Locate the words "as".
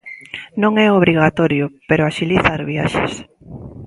2.57-2.63